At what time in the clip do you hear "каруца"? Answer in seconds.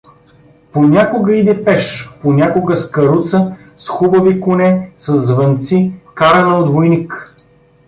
2.91-3.55